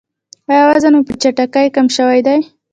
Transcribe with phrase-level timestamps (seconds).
[0.49, 2.37] ایا وزن مو په چټکۍ کم شوی دی؟